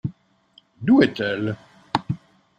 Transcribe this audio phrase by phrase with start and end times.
[0.81, 1.55] D’où est-elle?